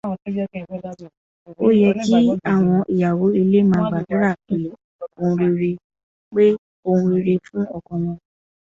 [1.63, 2.17] Ó yẹ kí
[2.53, 4.55] àwọn ìyàwó ilé máa gbàdúrà pé
[6.89, 8.17] ohun rere fún ọkọ wọn.